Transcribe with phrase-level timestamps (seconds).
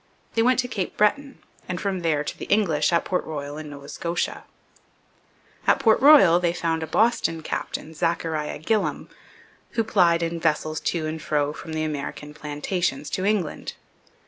[0.33, 1.37] They went to Cape Breton,
[1.69, 4.45] and from there to the English at Port Royal in Nova Scotia.
[5.67, 9.09] At Port Royal they found a Boston captain, Zachariah Gillam,
[9.73, 13.73] who plied in vessels to and fro from the American Plantations to England.